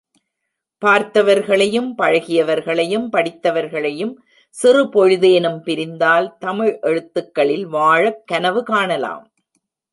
[0.85, 4.15] பார்த்தவர்களையும் பழகியவர்களையும் படித்தவர்களையும்
[4.49, 9.31] சிறு பொழுதேனும் பிரிந்தால், தமிழ் எழுத்துக்களில் வாழக் கனவு காணலாம்.